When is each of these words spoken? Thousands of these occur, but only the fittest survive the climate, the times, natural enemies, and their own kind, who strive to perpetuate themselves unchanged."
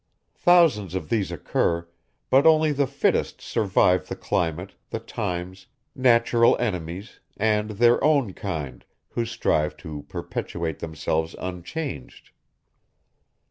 Thousands 0.33 0.95
of 0.95 1.09
these 1.09 1.31
occur, 1.31 1.87
but 2.31 2.47
only 2.47 2.71
the 2.71 2.87
fittest 2.87 3.39
survive 3.39 4.07
the 4.07 4.15
climate, 4.15 4.73
the 4.89 4.99
times, 4.99 5.67
natural 5.95 6.57
enemies, 6.57 7.19
and 7.37 7.69
their 7.69 8.03
own 8.03 8.33
kind, 8.33 8.83
who 9.09 9.25
strive 9.27 9.77
to 9.77 10.01
perpetuate 10.09 10.79
themselves 10.79 11.35
unchanged." 11.37 12.31